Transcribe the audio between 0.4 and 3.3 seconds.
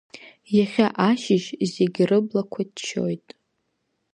Иахьа ашьыжь зегь рыблақәа ччоит.